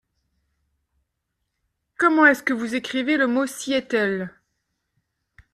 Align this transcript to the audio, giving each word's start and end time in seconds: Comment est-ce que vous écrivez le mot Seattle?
Comment 1.99 2.25
est-ce 2.25 2.41
que 2.41 2.53
vous 2.53 2.73
écrivez 2.73 3.17
le 3.17 3.27
mot 3.27 3.45
Seattle? 3.45 4.31